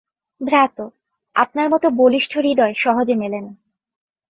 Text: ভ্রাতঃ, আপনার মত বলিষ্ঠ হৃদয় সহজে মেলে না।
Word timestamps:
ভ্রাতঃ, 0.41 0.87
আপনার 1.35 1.67
মত 1.69 1.83
বলিষ্ঠ 1.85 2.33
হৃদয় 2.37 2.73
সহজে 2.73 3.15
মেলে 3.15 3.39
না। 3.41 3.51